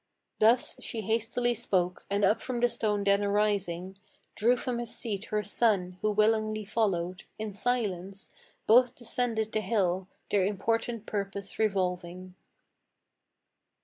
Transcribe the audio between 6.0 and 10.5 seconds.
who willingly followed. In silence Both descended the hill, their